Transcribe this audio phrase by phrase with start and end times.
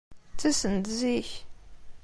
[0.33, 1.29] Ttasen-d zik.